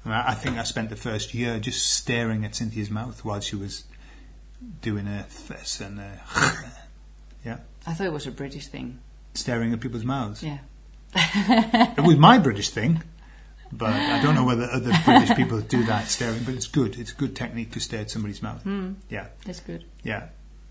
And 0.04 0.14
I, 0.14 0.28
I 0.30 0.35
think 0.35 0.56
I 0.56 0.62
spent 0.62 0.90
the 0.90 0.97
first 0.97 1.35
year 1.35 1.59
just 1.59 1.85
staring 1.92 2.45
at 2.45 2.54
Cynthia's 2.54 2.90
mouth 2.90 3.25
while 3.25 3.40
she 3.40 3.56
was 3.56 3.85
doing 4.80 5.06
a 5.09 5.26
this 5.49 5.80
and 5.80 5.99
a 6.00 6.21
yeah, 7.45 7.59
I 7.87 7.92
thought 7.95 8.06
it 8.06 8.12
was 8.12 8.26
a 8.26 8.30
British 8.33 8.68
thing. 8.68 9.00
staring 9.35 9.73
at 9.73 9.80
people's 9.80 10.04
mouths. 10.04 10.42
Yeah. 10.42 10.59
It 11.14 12.02
was 12.04 12.16
my 12.16 12.38
British 12.38 12.68
thing, 12.71 13.02
but 13.73 13.92
I 13.92 14.23
don't 14.23 14.35
know 14.35 14.44
whether 14.44 14.64
other 14.70 14.92
British 15.04 15.37
people 15.37 15.61
do 15.61 15.85
that 15.85 16.08
staring. 16.08 16.42
But 16.44 16.54
it's 16.54 16.66
good. 16.66 16.99
It's 16.99 17.12
a 17.12 17.14
good 17.14 17.35
technique 17.37 17.73
to 17.73 17.80
stare 17.80 18.00
at 18.02 18.11
somebody's 18.11 18.42
mouth. 18.42 18.64
Mm, 18.64 18.96
Yeah, 19.08 19.26
that's 19.44 19.61
good. 19.61 19.85
yeah. 20.02 20.28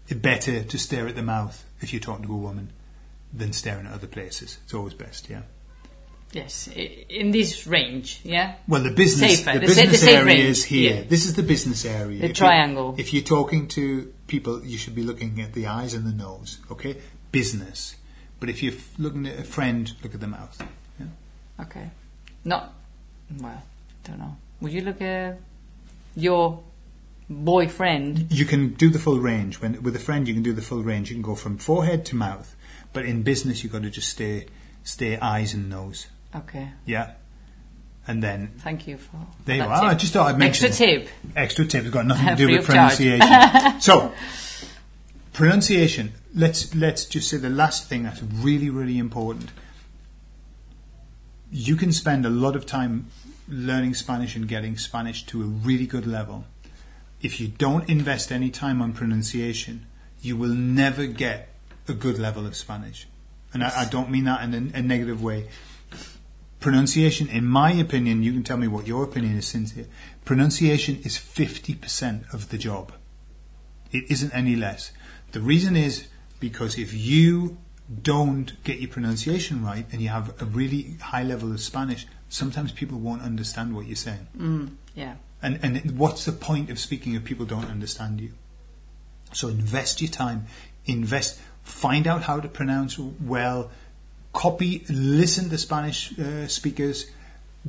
It's 0.07 0.19
better 0.19 0.63
to 0.63 0.77
stare 0.77 1.07
at 1.07 1.15
the 1.15 1.23
mouth 1.23 1.63
if 1.81 1.91
you're 1.93 1.99
talking 1.99 2.25
to 2.27 2.33
a 2.33 2.37
woman 2.37 2.71
than 3.33 3.53
staring 3.53 3.87
at 3.87 3.93
other 3.93 4.07
places. 4.07 4.57
It's 4.63 4.73
always 4.73 4.93
best. 4.93 5.29
Yeah. 5.29 5.41
Yes. 6.31 6.67
In 6.67 7.31
this 7.31 7.65
range, 7.65 8.19
yeah? 8.23 8.55
Well, 8.67 8.83
the 8.83 8.91
business, 8.91 9.43
Safer. 9.43 9.59
the 9.59 9.67
The 9.67 9.73
sa- 9.73 9.81
the 9.81 9.87
business 9.87 10.03
area 10.11 10.25
range, 10.25 10.43
is 10.49 10.63
here. 10.65 10.95
yeah. 10.95 11.03
This 11.07 11.25
is 11.25 11.35
the 11.35 11.43
business 11.43 11.85
area. 11.85 12.19
The 12.19 12.25
If 12.25 12.29
you- 12.31 12.33
triangle. 12.35 12.95
If 12.97 13.13
you're 13.13 13.23
talking 13.23 13.67
to 13.69 14.13
people, 14.27 14.65
you 14.65 14.77
should 14.77 14.95
be 14.95 15.03
looking 15.03 15.39
at 15.41 15.53
the 15.53 15.67
eyes 15.67 15.93
and 15.93 16.05
the 16.05 16.11
nose. 16.11 16.59
Okay, 16.71 16.97
business. 17.31 17.95
But 18.39 18.49
if 18.49 18.61
you're 18.61 18.73
looking 18.97 19.25
at 19.27 19.39
a 19.39 19.43
friend, 19.43 19.91
look 20.03 20.13
at 20.13 20.19
the 20.19 20.27
mouth. 20.27 20.61
Yeah. 20.99 21.05
Okay. 21.61 21.89
Not, 22.43 22.73
well, 23.39 23.63
don't 24.03 24.19
know. 24.19 24.35
Would 24.61 24.71
you 24.71 24.81
look 24.81 25.01
at 25.01 25.39
your 26.15 26.63
boyfriend? 27.29 28.31
You 28.31 28.45
can 28.45 28.73
do 28.73 28.89
the 28.89 28.99
full 28.99 29.19
range. 29.19 29.61
When 29.61 29.81
with 29.83 29.95
a 29.95 29.99
friend, 29.99 30.27
you 30.27 30.33
can 30.33 30.43
do 30.43 30.53
the 30.53 30.61
full 30.61 30.83
range. 30.83 31.09
You 31.09 31.15
can 31.15 31.23
go 31.23 31.35
from 31.35 31.57
forehead 31.57 32.05
to 32.07 32.15
mouth. 32.15 32.55
But 32.93 33.05
in 33.05 33.23
business, 33.23 33.63
you've 33.63 33.73
got 33.73 33.83
to 33.83 33.89
just 33.89 34.09
stay, 34.09 34.47
stay 34.83 35.17
eyes 35.17 35.53
and 35.53 35.69
nose. 35.69 36.07
Okay. 36.33 36.69
Yeah. 36.85 37.11
And 38.07 38.21
then 38.21 38.53
Thank 38.59 38.87
you 38.87 38.97
for 38.97 39.17
there 39.45 39.55
you 39.55 39.61
that 39.63 39.69
are. 39.69 39.85
I 39.85 39.93
just 39.95 40.13
thought 40.13 40.27
I'd 40.27 40.37
mention 40.37 40.67
Extra 40.67 40.87
tip. 40.87 41.09
Extra 41.35 41.65
tip 41.65 41.85
It's 41.85 41.93
got 41.93 42.05
nothing 42.05 42.27
to 42.29 42.35
do 42.35 42.51
with 42.51 42.65
pronunciation. 42.65 43.27
so, 43.81 44.13
pronunciation. 45.33 46.13
Let's 46.35 46.75
let's 46.75 47.05
just 47.05 47.29
say 47.29 47.37
the 47.37 47.49
last 47.49 47.89
thing 47.89 48.03
that's 48.03 48.21
really 48.21 48.69
really 48.69 48.99
important. 48.99 49.49
You 51.55 51.77
can 51.77 51.93
spend 51.93 52.25
a 52.25 52.29
lot 52.29 52.57
of 52.57 52.65
time 52.65 53.07
learning 53.47 53.93
Spanish 53.93 54.35
and 54.35 54.45
getting 54.45 54.77
Spanish 54.77 55.25
to 55.27 55.41
a 55.41 55.45
really 55.45 55.87
good 55.87 56.05
level. 56.05 56.43
If 57.21 57.39
you 57.39 57.47
don't 57.47 57.89
invest 57.89 58.29
any 58.29 58.49
time 58.49 58.81
on 58.81 58.91
pronunciation, 58.91 59.85
you 60.21 60.35
will 60.35 60.53
never 60.53 61.05
get 61.05 61.47
a 61.87 61.93
good 61.93 62.19
level 62.19 62.45
of 62.45 62.57
Spanish. 62.57 63.07
And 63.53 63.63
I, 63.63 63.83
I 63.83 63.85
don't 63.85 64.09
mean 64.09 64.25
that 64.25 64.43
in 64.43 64.53
a, 64.53 64.79
a 64.79 64.81
negative 64.81 65.23
way 65.23 65.47
pronunciation, 66.65 67.29
in 67.29 67.45
my 67.45 67.71
opinion, 67.73 68.23
you 68.23 68.33
can 68.33 68.41
tell 68.41 68.57
me 68.57 68.67
what 68.67 68.87
your 68.87 69.03
opinion 69.03 69.37
is, 69.37 69.45
Cynthia. 69.45 69.85
Pronunciation 70.25 70.99
is 71.03 71.15
50% 71.15 72.33
of 72.33 72.49
the 72.49 72.57
job. 72.57 72.91
It 73.91 74.09
isn't 74.09 74.33
any 74.33 74.55
less. 74.55 74.91
The 75.31 75.41
reason 75.41 75.75
is 75.75 76.07
because 76.39 76.79
if 76.79 76.91
you 76.91 77.59
don't 78.01 78.63
get 78.63 78.79
your 78.79 78.89
pronunciation 78.89 79.63
right 79.63 79.85
and 79.91 80.01
you 80.01 80.09
have 80.09 80.41
a 80.41 80.45
really 80.45 80.97
high 81.01 81.23
level 81.23 81.51
of 81.51 81.59
Spanish, 81.59 82.07
sometimes 82.29 82.71
people 82.71 82.97
won't 82.97 83.21
understand 83.21 83.75
what 83.75 83.85
you're 83.85 83.95
saying. 83.95 84.27
Mm, 84.37 84.71
yeah. 84.95 85.15
And, 85.41 85.59
and 85.61 85.97
what's 85.97 86.25
the 86.25 86.31
point 86.31 86.69
of 86.69 86.79
speaking 86.79 87.13
if 87.13 87.23
people 87.23 87.45
don't 87.45 87.69
understand 87.69 88.19
you? 88.21 88.31
So 89.33 89.49
invest 89.49 90.01
your 90.01 90.09
time, 90.09 90.47
invest, 90.85 91.39
find 91.63 92.07
out 92.07 92.23
how 92.23 92.39
to 92.39 92.47
pronounce 92.47 92.97
well, 92.97 93.69
copy, 94.33 94.85
listen 94.89 95.49
to 95.49 95.57
Spanish 95.57 96.17
uh, 96.17 96.47
speakers, 96.47 97.11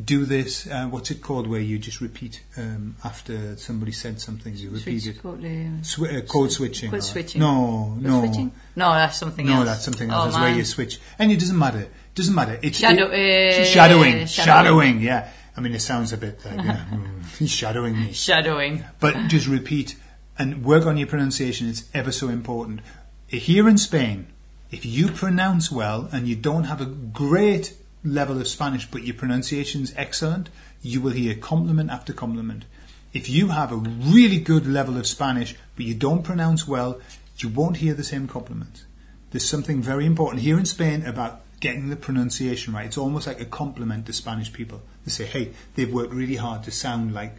do 0.05 0.25
this. 0.27 0.67
Uh, 0.67 0.87
what's 0.89 1.11
it 1.11 1.23
called 1.23 1.47
where 1.47 1.61
you 1.61 1.79
just 1.79 2.01
repeat 2.01 2.43
um, 2.57 2.97
after 3.05 3.57
somebody 3.57 3.93
said 3.93 4.21
something, 4.21 4.55
you 4.55 4.71
repeat 4.71 5.01
Switch 5.03 5.17
it. 5.17 5.23
code, 5.23 5.41
uh, 5.45 5.81
Swi- 5.83 6.19
uh, 6.19 6.21
code 6.27 6.53
switching. 6.53 6.91
Code 6.91 7.03
switching. 7.03 7.41
No, 7.41 7.93
code 7.95 8.03
no. 8.03 8.25
switching? 8.27 8.53
No, 8.77 8.93
that's 8.93 9.17
something 9.19 9.47
No, 9.47 9.53
else. 9.53 9.61
No, 9.61 9.65
that's 9.67 9.85
something 9.85 10.11
else. 10.11 10.19
Oh, 10.21 10.25
else. 10.27 10.35
That's 10.35 10.43
where 10.43 10.55
you 10.57 10.65
switch, 10.65 11.01
and 11.19 11.33
it 11.33 11.39
doesn't 11.41 11.59
matter. 11.59 11.81
It 11.81 11.91
doesn't 12.15 12.35
matter. 12.35 12.59
It's 12.63 12.79
Shadow- 12.79 13.11
it- 13.11 13.61
uh, 13.61 13.65
shadowing, 13.65 14.27
shadowing. 14.27 14.27
shadowing. 14.27 15.01
Yeah, 15.01 15.31
I 15.57 15.61
mean, 15.63 15.75
it 15.75 15.81
sounds 15.81 16.13
a 16.13 16.19
bit 16.19 16.45
like 16.45 16.59
uh, 16.59 16.63
mm, 16.75 17.25
he's 17.39 17.51
shadowing 17.51 17.99
me. 17.99 18.13
Shadowing. 18.13 18.85
But 19.01 19.29
just 19.29 19.47
repeat 19.47 19.97
and 20.39 20.63
work 20.65 20.85
on 20.85 20.99
your 20.99 21.07
pronunciation. 21.07 21.69
It's 21.71 21.85
ever 21.95 22.13
so 22.13 22.29
important. 22.29 22.81
Here 23.29 23.67
in 23.69 23.79
Spain, 23.79 24.27
if 24.71 24.85
you 24.85 25.09
pronounce 25.09 25.73
well 25.73 26.09
and 26.13 26.29
you 26.29 26.37
don't 26.37 26.65
have 26.65 26.81
a 26.83 26.87
great 26.87 27.75
level 28.07 28.41
of 28.41 28.49
Spanish, 28.49 28.87
but 28.87 29.03
your 29.03 29.15
pronunciation's 29.15 29.93
excellent, 29.97 30.49
you 30.83 31.01
will 31.01 31.13
hear 31.13 31.35
compliment 31.35 31.91
after 31.91 32.13
compliment. 32.13 32.65
If 33.13 33.29
you 33.29 33.49
have 33.49 33.73
a 33.73 33.77
really 33.77 34.39
good 34.39 34.67
level 34.67 34.97
of 34.97 35.07
Spanish, 35.07 35.55
but 35.75 35.85
you 35.85 35.95
don't 35.95 36.23
pronounce 36.23 36.69
well, 36.69 37.01
you 37.39 37.49
won't 37.49 37.79
hear 37.79 37.95
the 37.95 38.05
same 38.05 38.29
compliments. 38.29 38.85
There's 39.31 39.49
something 39.49 39.83
very 39.83 40.07
important 40.07 40.43
here 40.43 40.59
in 40.59 40.65
Spain 40.65 41.05
about 41.05 41.41
getting 41.61 41.89
the 41.89 41.97
pronunciation 41.97 42.75
right. 42.75 42.87
It's 42.87 42.99
almost 42.99 43.27
like 43.27 43.41
a 43.41 43.45
compliment 43.47 44.07
to 44.07 44.13
Spanish 44.13 44.53
people. 44.53 44.83
They 45.05 45.11
say, 45.11 45.25
hey, 45.25 45.53
they've 45.75 45.93
worked 45.93 46.13
really 46.13 46.37
hard 46.37 46.63
to 46.65 46.71
sound 46.71 47.15
like, 47.15 47.35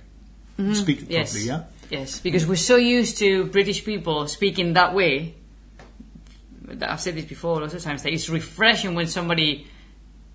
speak 0.73 1.01
Mm-hmm. 1.01 1.11
Yes. 1.11 1.31
properly, 1.31 1.47
yeah? 1.47 1.63
Yes, 1.89 2.19
because 2.19 2.45
we're 2.45 2.55
so 2.55 2.75
used 2.75 3.17
to 3.19 3.45
British 3.45 3.85
people 3.85 4.27
speaking 4.27 4.73
that 4.73 4.93
way. 4.93 5.35
I've 6.81 6.99
said 6.99 7.15
this 7.15 7.25
before 7.25 7.61
lots 7.61 7.73
of 7.75 7.81
times. 7.81 8.03
That 8.03 8.11
it's 8.11 8.27
refreshing 8.27 8.93
when 8.93 9.07
somebody 9.07 9.67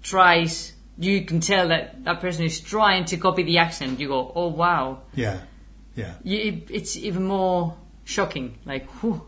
tries. 0.02 0.72
You 0.98 1.24
can 1.24 1.40
tell 1.40 1.68
that 1.68 2.04
that 2.04 2.20
person 2.20 2.44
is 2.44 2.60
trying 2.60 3.06
to 3.06 3.16
copy 3.16 3.42
the 3.42 3.58
accent. 3.58 3.98
You 4.00 4.08
go, 4.08 4.32
"Oh 4.34 4.48
wow!" 4.48 5.02
Yeah, 5.14 5.40
yeah. 5.94 6.14
You, 6.22 6.38
it, 6.38 6.70
it's 6.70 6.96
even 6.96 7.24
more 7.24 7.76
shocking. 8.04 8.58
Like, 8.64 8.86
whew, 9.00 9.22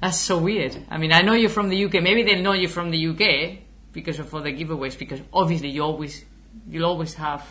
that's 0.00 0.18
so 0.18 0.38
weird. 0.38 0.76
I 0.88 0.98
mean, 0.98 1.12
I 1.12 1.22
know 1.22 1.34
you're 1.34 1.50
from 1.50 1.68
the 1.68 1.84
UK. 1.84 1.94
Maybe 1.94 2.22
they 2.22 2.40
know 2.40 2.52
you're 2.52 2.70
from 2.70 2.90
the 2.90 3.06
UK 3.08 3.58
because 3.92 4.18
of 4.18 4.32
all 4.34 4.40
the 4.40 4.52
giveaways. 4.52 4.98
Because 4.98 5.20
obviously, 5.32 5.70
you 5.70 5.82
always 5.82 6.24
you'll 6.68 6.86
always 6.86 7.14
have 7.14 7.46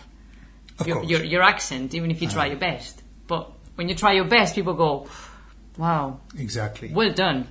your, 0.85 1.03
your 1.03 1.23
your 1.23 1.43
accent, 1.43 1.93
even 1.93 2.11
if 2.11 2.21
you 2.21 2.27
try 2.27 2.43
uh-huh. 2.43 2.51
your 2.51 2.59
best. 2.59 3.01
But 3.27 3.51
when 3.75 3.89
you 3.89 3.95
try 3.95 4.13
your 4.13 4.25
best, 4.25 4.55
people 4.55 4.73
go, 4.73 5.07
"Wow, 5.77 6.21
Exactly. 6.37 6.91
well 6.91 7.13
done." 7.13 7.47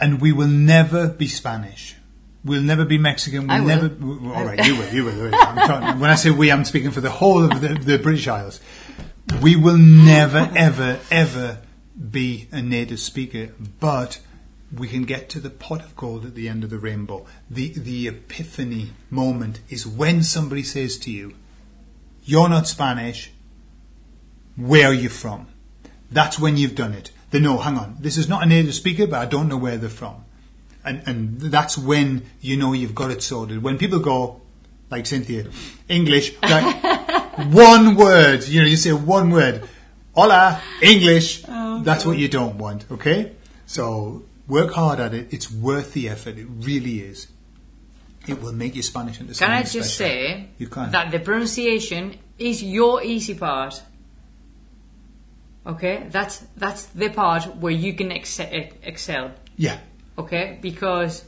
And 0.00 0.20
we 0.20 0.32
will 0.32 0.48
never 0.48 1.08
be 1.08 1.26
Spanish. 1.26 1.96
We'll 2.44 2.62
never 2.62 2.84
be 2.84 2.96
Mexican. 2.98 3.46
We'll 3.48 3.56
I 3.56 3.60
will. 3.60 3.66
never. 3.68 3.88
w- 3.88 4.14
w- 4.14 4.34
All 4.34 4.44
right, 4.44 4.66
you 4.66 4.76
will. 4.76 4.88
You 4.92 5.04
will. 5.04 5.34
I'm 5.34 5.56
talking, 5.68 6.00
when 6.00 6.10
I 6.10 6.14
say 6.14 6.30
we, 6.30 6.50
I'm 6.50 6.64
speaking 6.64 6.90
for 6.90 7.00
the 7.02 7.10
whole 7.10 7.44
of 7.44 7.60
the, 7.60 7.68
the 7.74 7.98
British 7.98 8.26
Isles. 8.28 8.60
We 9.42 9.56
will 9.56 9.76
never, 9.76 10.50
ever, 10.56 10.98
ever 11.10 11.58
be 12.10 12.48
a 12.50 12.62
native 12.62 12.98
speaker, 12.98 13.50
but 13.78 14.20
we 14.74 14.88
can 14.88 15.04
get 15.04 15.28
to 15.30 15.40
the 15.40 15.50
pot 15.50 15.82
of 15.84 15.94
gold 15.96 16.24
at 16.24 16.34
the 16.34 16.48
end 16.48 16.64
of 16.64 16.70
the 16.70 16.78
rainbow. 16.78 17.26
The 17.50 17.68
the 17.76 18.08
epiphany 18.08 18.90
moment 19.10 19.60
is 19.68 19.86
when 19.86 20.22
somebody 20.22 20.62
says 20.62 20.96
to 21.00 21.10
you, 21.10 21.34
"You're 22.24 22.48
not 22.48 22.66
Spanish. 22.68 23.32
Where 24.56 24.88
are 24.88 24.94
you 24.94 25.08
from?" 25.10 25.48
That's 26.10 26.38
when 26.38 26.56
you've 26.56 26.74
done 26.74 26.94
it. 26.94 27.10
They 27.30 27.38
know, 27.38 27.58
hang 27.58 27.76
on, 27.78 27.96
this 28.00 28.16
is 28.16 28.28
not 28.28 28.42
a 28.42 28.46
native 28.46 28.74
speaker, 28.74 29.06
but 29.06 29.20
I 29.20 29.26
don't 29.26 29.48
know 29.48 29.56
where 29.56 29.76
they're 29.76 29.88
from. 29.88 30.24
And, 30.84 31.02
and 31.06 31.40
that's 31.40 31.76
when 31.76 32.24
you 32.40 32.56
know 32.56 32.72
you've 32.72 32.94
got 32.94 33.10
it 33.10 33.22
sorted. 33.22 33.62
When 33.62 33.76
people 33.78 33.98
go, 33.98 34.40
like 34.90 35.06
Cynthia, 35.06 35.46
English, 35.88 36.34
like 36.42 36.82
one 37.52 37.96
word, 37.96 38.46
you 38.48 38.62
know, 38.62 38.66
you 38.66 38.76
say 38.76 38.92
one 38.92 39.30
word, 39.30 39.68
hola, 40.14 40.60
English, 40.82 41.44
oh, 41.48 41.82
that's 41.82 42.04
what 42.04 42.16
you 42.18 42.28
don't 42.28 42.56
want, 42.58 42.86
okay? 42.90 43.32
So 43.66 44.24
work 44.48 44.72
hard 44.72 45.00
at 45.00 45.14
it. 45.14 45.32
It's 45.32 45.50
worth 45.52 45.92
the 45.92 46.08
effort. 46.08 46.38
It 46.38 46.46
really 46.50 47.00
is. 47.00 47.28
It 48.26 48.40
will 48.42 48.52
make 48.52 48.74
your 48.74 48.82
Spanish 48.82 49.20
into 49.20 49.34
Can 49.34 49.50
I 49.50 49.62
just 49.62 49.72
special. 49.72 49.86
say 50.06 50.48
You 50.58 50.66
can. 50.68 50.90
that 50.92 51.10
the 51.10 51.20
pronunciation 51.20 52.16
is 52.38 52.62
your 52.62 53.02
easy 53.02 53.34
part? 53.34 53.82
Okay, 55.66 56.06
that's 56.10 56.38
that's 56.56 56.86
the 56.86 57.10
part 57.10 57.56
where 57.56 57.72
you 57.72 57.92
can 57.94 58.10
ex- 58.12 58.40
excel. 58.40 59.32
Yeah. 59.56 59.78
Okay, 60.20 60.58
because 60.60 61.24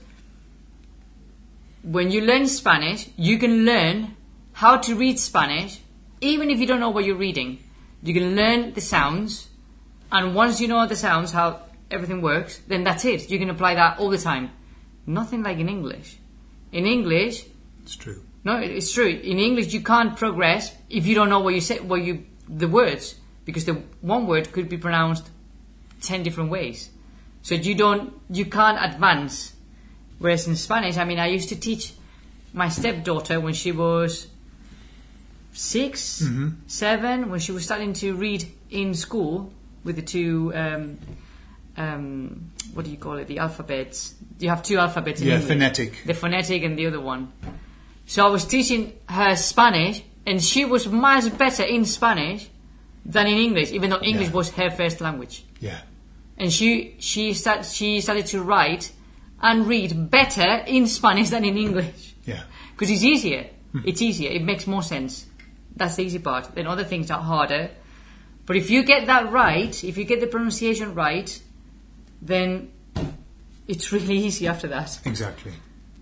when 1.83 2.11
you 2.11 2.21
learn 2.21 2.47
Spanish, 2.47 3.09
you 3.17 3.39
can 3.39 3.65
learn 3.65 4.17
how 4.53 4.77
to 4.77 4.95
read 4.95 5.19
Spanish, 5.19 5.81
even 6.21 6.51
if 6.51 6.59
you 6.59 6.67
don't 6.67 6.79
know 6.81 6.91
what 6.91 7.05
you're 7.07 7.17
reading. 7.17 7.59
You 8.03 8.13
can 8.13 8.37
learn 8.37 8.75
the 8.75 8.83
sounds, 8.83 9.49
and 10.11 10.35
once 10.35 10.61
you 10.61 10.69
know 10.69 10.87
the 10.87 10.97
sounds, 10.97 11.33
how 11.33 11.63
everything 11.91 12.21
works, 12.21 12.61
then 12.69 12.85
that's 12.85 13.07
it. 13.07 13.31
You 13.31 13.39
can 13.39 13.49
apply 13.49 13.77
that 13.77 13.99
all 13.99 14.11
the 14.11 14.19
time. 14.19 14.51
Nothing 15.07 15.43
like 15.43 15.59
in 15.59 15.69
English. 15.71 16.19
In 16.71 16.85
English, 16.85 17.47
It's 17.83 17.97
true. 17.97 18.23
no, 18.45 18.57
it's 18.59 18.93
true. 18.93 19.09
In 19.09 19.39
English, 19.39 19.73
you 19.73 19.81
can't 19.81 20.17
progress 20.17 20.75
if 20.91 21.07
you 21.07 21.15
don't 21.15 21.31
know 21.31 21.41
what 21.41 21.55
you 21.55 21.63
say, 21.63 21.81
what 21.81 22.03
you 22.03 22.27
the 22.47 22.69
words, 22.69 23.15
because 23.47 23.65
the 23.65 23.75
one 24.03 24.27
word 24.27 24.53
could 24.53 24.69
be 24.69 24.77
pronounced 24.77 25.31
ten 26.03 26.23
different 26.23 26.51
ways. 26.51 26.91
So 27.43 27.55
you 27.55 27.75
don't, 27.75 28.13
you 28.31 28.45
can't 28.47 28.79
advance. 28.81 29.53
Whereas 30.19 30.47
in 30.47 30.55
Spanish, 30.57 30.97
I 30.97 31.05
mean, 31.05 31.19
I 31.19 31.27
used 31.27 31.49
to 31.49 31.57
teach 31.57 31.93
my 32.53 32.69
stepdaughter 32.69 33.41
when 33.41 33.55
she 33.55 33.73
was 33.73 34.29
6 35.55 36.25
seven, 36.67 37.31
when 37.31 37.41
she 37.41 37.53
was 37.53 37.65
starting 37.65 37.93
to 37.95 38.15
read 38.15 38.47
in 38.71 38.95
school 38.95 39.53
with 39.85 39.97
the 39.97 40.03
two. 40.03 40.53
Um, 40.55 40.99
um, 41.77 42.51
what 42.75 42.85
do 42.85 42.91
you 42.91 42.97
call 42.97 43.15
it? 43.19 43.27
The 43.29 43.39
alphabets. 43.39 44.15
You 44.39 44.49
have 44.49 44.63
two 44.63 44.79
alphabets 44.79 45.21
in 45.21 45.29
Yeah, 45.29 45.35
English. 45.35 45.49
phonetic. 45.49 46.03
The 46.07 46.15
phonetic 46.15 46.63
and 46.63 46.79
the 46.79 46.87
other 46.87 47.01
one. 47.01 47.33
So 48.07 48.27
I 48.27 48.31
was 48.31 48.45
teaching 48.45 48.93
her 49.09 49.37
Spanish, 49.37 50.03
and 50.27 50.43
she 50.43 50.65
was 50.65 50.87
much 50.87 51.37
better 51.37 51.63
in 51.65 51.85
Spanish 51.85 52.49
than 53.05 53.27
in 53.27 53.37
English, 53.39 53.73
even 53.73 53.91
though 53.91 54.01
English 54.03 54.29
Yeah. 54.29 54.35
was 54.35 54.51
her 54.53 54.71
first 54.71 55.01
language. 55.01 55.45
Yeah. 55.61 55.81
And 56.39 56.53
she 56.53 56.97
she 56.99 57.35
start, 57.35 57.65
she 57.67 58.01
started 58.01 58.27
to 58.27 58.43
write 58.43 58.93
and 59.41 59.67
read 59.67 60.11
better 60.11 60.63
in 60.67 60.87
Spanish 60.87 61.31
than 61.31 61.45
in 61.45 61.57
English 61.57 62.15
Yeah. 62.25 62.43
because 62.73 62.91
it's 62.91 63.03
easier. 63.03 63.51
Hmm. 63.73 63.81
It's 63.85 64.01
easier. 64.03 64.31
It 64.31 64.43
makes 64.43 64.67
more 64.67 64.83
sense. 64.83 65.27
That's 65.77 65.97
the 65.97 66.05
easy 66.05 66.19
part. 66.19 66.55
Then 66.55 66.67
other 66.67 66.85
things 66.85 67.11
are 67.11 67.21
harder. 67.21 67.71
But 68.47 68.57
if 68.57 68.71
you 68.71 68.83
get 68.83 69.07
that 69.07 69.31
right, 69.33 69.73
if 69.85 69.97
you 69.97 70.05
get 70.05 70.21
the 70.21 70.27
pronunciation 70.27 70.95
right, 70.95 71.41
then 72.21 72.71
it's 73.69 73.93
really 73.93 74.17
easy 74.19 74.49
after 74.49 74.69
that. 74.69 74.99
Exactly, 75.05 75.53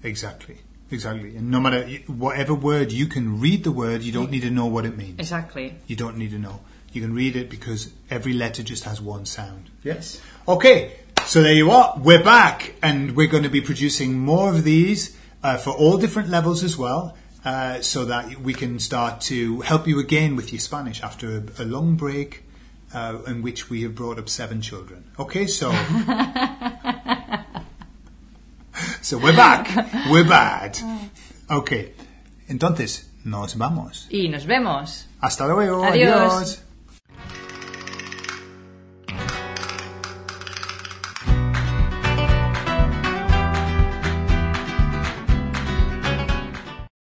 exactly, 0.02 0.56
exactly. 0.90 1.36
And 1.36 1.50
no 1.50 1.60
matter 1.60 1.86
whatever 2.06 2.54
word 2.54 2.92
you 2.92 3.06
can 3.06 3.40
read 3.40 3.64
the 3.64 3.72
word, 3.72 4.02
you 4.02 4.12
don't 4.12 4.30
need 4.30 4.42
to 4.42 4.50
know 4.50 4.66
what 4.66 4.86
it 4.86 4.96
means. 4.96 5.18
Exactly. 5.18 5.76
You 5.86 5.96
don't 5.96 6.16
need 6.16 6.30
to 6.30 6.38
know. 6.38 6.60
You 6.92 7.00
can 7.00 7.14
read 7.14 7.36
it 7.36 7.48
because 7.48 7.92
every 8.10 8.32
letter 8.32 8.62
just 8.64 8.84
has 8.84 9.00
one 9.00 9.24
sound. 9.26 9.70
Yes. 9.84 10.20
Okay, 10.48 10.96
so 11.24 11.42
there 11.42 11.54
you 11.54 11.70
are. 11.70 11.94
We're 11.96 12.22
back, 12.24 12.74
and 12.82 13.14
we're 13.16 13.28
going 13.28 13.44
to 13.44 13.48
be 13.48 13.60
producing 13.60 14.18
more 14.18 14.50
of 14.50 14.64
these 14.64 15.16
uh, 15.42 15.56
for 15.56 15.70
all 15.70 15.98
different 15.98 16.30
levels 16.30 16.64
as 16.64 16.76
well, 16.76 17.16
uh, 17.44 17.80
so 17.80 18.04
that 18.06 18.40
we 18.40 18.52
can 18.54 18.80
start 18.80 19.20
to 19.22 19.60
help 19.60 19.86
you 19.86 20.00
again 20.00 20.34
with 20.34 20.52
your 20.52 20.58
Spanish 20.60 21.00
after 21.02 21.36
a, 21.36 21.62
a 21.62 21.64
long 21.64 21.96
break. 21.96 22.44
Uh, 22.92 23.18
in 23.28 23.40
which 23.40 23.70
we 23.70 23.82
have 23.82 23.94
brought 23.94 24.18
up 24.18 24.28
seven 24.28 24.60
children. 24.60 25.04
Okay, 25.16 25.46
so 25.46 25.70
so 29.00 29.16
we're 29.16 29.36
back. 29.36 29.70
We're 30.10 30.24
bad. 30.28 30.76
Okay, 31.48 31.92
entonces 32.48 33.04
nos 33.24 33.54
vamos. 33.54 34.08
Y 34.10 34.26
nos 34.26 34.44
vemos. 34.44 35.06
Hasta 35.22 35.46
luego. 35.46 35.84
Adiós. 35.84 36.32
Adiós. 36.32 36.62